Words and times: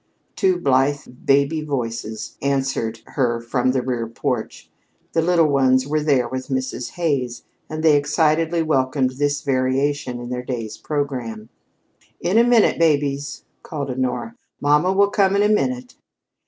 Two 0.35 0.57
blithe 0.59 1.01
baby 1.25 1.61
voices 1.61 2.35
answered 2.41 3.01
her 3.05 3.39
from 3.39 3.69
the 3.69 3.83
rear 3.83 4.07
porch. 4.07 4.67
The 5.13 5.21
little 5.21 5.45
ones 5.45 5.85
were 5.87 6.01
there 6.01 6.27
with 6.27 6.47
Mrs. 6.47 6.93
Hays, 6.93 7.43
and 7.69 7.83
they 7.83 7.95
excitedly 7.95 8.63
welcomed 8.63 9.11
this 9.11 9.43
variation 9.43 10.19
in 10.19 10.29
their 10.29 10.41
day's 10.41 10.75
programme. 10.75 11.49
"In 12.19 12.39
a 12.39 12.43
minute, 12.43 12.79
babies," 12.79 13.45
called 13.61 13.91
Honora. 13.91 14.33
"Mamma 14.59 14.91
will 14.91 15.11
come 15.11 15.35
in 15.35 15.43
a 15.43 15.49
minute." 15.53 15.93